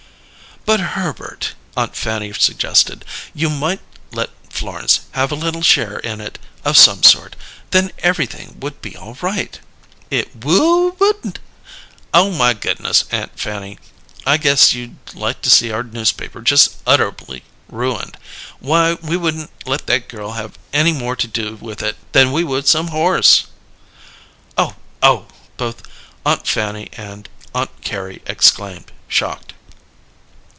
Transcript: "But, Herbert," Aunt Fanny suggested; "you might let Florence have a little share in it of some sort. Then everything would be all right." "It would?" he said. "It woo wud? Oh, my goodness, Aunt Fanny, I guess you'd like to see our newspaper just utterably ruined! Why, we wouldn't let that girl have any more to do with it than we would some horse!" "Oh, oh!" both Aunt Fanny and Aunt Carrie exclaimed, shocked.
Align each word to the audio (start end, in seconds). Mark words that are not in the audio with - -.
"But, 0.63 0.79
Herbert," 0.91 1.55
Aunt 1.75 1.95
Fanny 1.95 2.31
suggested; 2.33 3.03
"you 3.33 3.49
might 3.49 3.79
let 4.11 4.29
Florence 4.47 4.99
have 5.13 5.31
a 5.31 5.35
little 5.35 5.63
share 5.63 5.97
in 5.97 6.21
it 6.21 6.37
of 6.63 6.77
some 6.77 7.01
sort. 7.01 7.35
Then 7.71 7.91
everything 7.97 8.57
would 8.59 8.79
be 8.79 8.95
all 8.95 9.17
right." 9.23 9.59
"It 10.11 10.35
would?" 10.35 10.35
he 10.35 10.35
said. 10.35 10.35
"It 10.41 10.45
woo 10.45 10.95
wud? 10.99 11.39
Oh, 12.13 12.29
my 12.29 12.53
goodness, 12.53 13.05
Aunt 13.11 13.39
Fanny, 13.39 13.79
I 14.23 14.37
guess 14.37 14.71
you'd 14.71 14.95
like 15.15 15.41
to 15.41 15.49
see 15.49 15.71
our 15.71 15.81
newspaper 15.81 16.41
just 16.41 16.75
utterably 16.85 17.41
ruined! 17.67 18.15
Why, 18.59 18.93
we 19.01 19.17
wouldn't 19.17 19.49
let 19.65 19.87
that 19.87 20.09
girl 20.09 20.33
have 20.33 20.59
any 20.71 20.91
more 20.93 21.15
to 21.15 21.27
do 21.27 21.57
with 21.59 21.81
it 21.81 21.97
than 22.11 22.31
we 22.31 22.43
would 22.43 22.67
some 22.67 22.89
horse!" 22.89 23.45
"Oh, 24.59 24.75
oh!" 25.01 25.25
both 25.57 25.81
Aunt 26.23 26.47
Fanny 26.47 26.89
and 26.93 27.27
Aunt 27.55 27.71
Carrie 27.81 28.21
exclaimed, 28.27 28.91
shocked. 29.07 29.53